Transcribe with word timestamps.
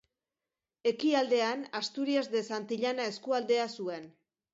Ekialdean 0.91 1.61
Asturias 1.79 2.29
de 2.37 2.41
Santillana 2.47 3.07
eskualdea 3.11 3.69
zuen. 3.81 4.09